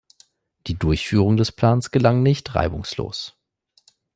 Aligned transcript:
Die 0.65 0.73
Durchführung 0.73 1.37
des 1.37 1.51
Planes 1.51 1.91
gelang 1.91 2.23
nicht 2.23 2.55
reibungslos. 2.55 3.37